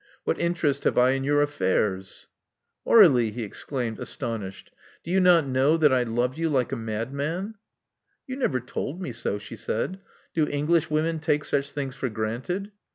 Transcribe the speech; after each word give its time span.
What 0.23 0.39
interest 0.39 0.85
have 0.85 0.97
I 0.97 1.11
in 1.11 1.23
your 1.23 1.43
affairs?" 1.43 2.25
Aur61ie," 2.87 3.31
he 3.33 3.43
exclaimed, 3.43 3.99
astonished: 3.99 4.71
do 5.03 5.11
you 5.11 5.19
not 5.19 5.45
know 5.45 5.77
that 5.77 5.93
I 5.93 6.01
love 6.01 6.39
you 6.39 6.49
like 6.49 6.71
a 6.71 6.75
madman?" 6.75 7.53
You 8.25 8.37
never 8.37 8.59
told 8.59 8.99
me 8.99 9.11
so," 9.11 9.37
she 9.37 9.55
said. 9.55 9.99
Do 10.33 10.47
English 10.47 10.89
women 10.89 11.19
take 11.19 11.45
such 11.45 11.71
things 11.71 11.95
for 11.95 12.09
granted?" 12.09 12.71